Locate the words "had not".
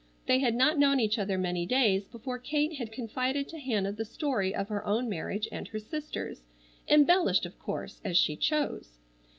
0.39-0.79